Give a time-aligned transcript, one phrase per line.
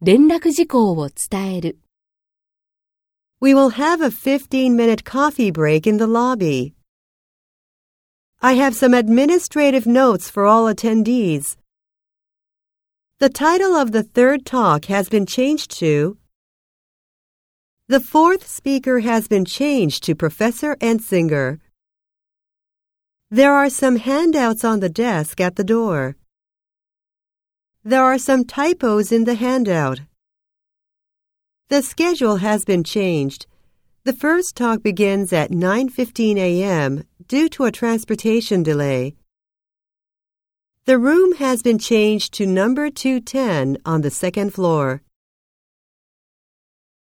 [0.00, 1.78] 連絡事項を伝える。
[3.40, 6.74] We will have a 15-minute coffee break in the lobby.
[8.40, 11.56] I have some administrative notes for all attendees.
[13.18, 16.18] The title of the third talk has been changed to
[17.88, 21.60] The fourth speaker has been changed to Professor Ensinger.
[23.30, 26.16] There are some handouts on the desk at the door.
[27.88, 30.00] There are some typos in the handout.
[31.68, 33.46] The schedule has been changed.
[34.02, 37.04] The first talk begins at 9:15 a.m.
[37.28, 39.14] due to a transportation delay.
[40.86, 45.02] The room has been changed to number 210 on the second floor.